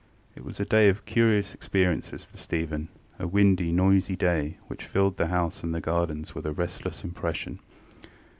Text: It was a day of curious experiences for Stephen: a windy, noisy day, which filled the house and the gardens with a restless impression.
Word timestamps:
It 0.35 0.43
was 0.43 0.59
a 0.59 0.65
day 0.65 0.89
of 0.89 1.05
curious 1.05 1.53
experiences 1.53 2.23
for 2.23 2.35
Stephen: 2.35 2.87
a 3.19 3.27
windy, 3.27 3.71
noisy 3.71 4.15
day, 4.15 4.57
which 4.65 4.85
filled 4.85 5.17
the 5.17 5.27
house 5.27 5.61
and 5.61 5.75
the 5.75 5.79
gardens 5.79 6.33
with 6.33 6.47
a 6.47 6.51
restless 6.51 7.03
impression. 7.03 7.59